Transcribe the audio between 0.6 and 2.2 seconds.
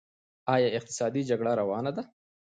اقتصادي جګړه روانه ده؟